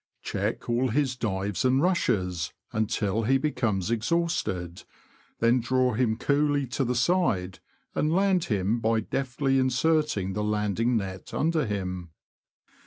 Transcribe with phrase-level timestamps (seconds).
[0.23, 4.81] Check all his dives and rushes, until he becomes exhausted;
[5.37, 7.59] then draw him coolly to the side,
[7.93, 12.09] and land him by deftly inserting the landing net under him.